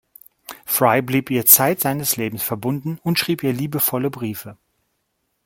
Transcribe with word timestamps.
Fry 0.65 1.03
blieb 1.03 1.29
ihr 1.29 1.45
zeit 1.45 1.79
seines 1.79 2.17
Lebens 2.17 2.41
verbunden 2.41 2.97
und 3.03 3.19
schrieb 3.19 3.43
ihr 3.43 3.53
liebevolle 3.53 4.09
Briefe. 4.09 4.57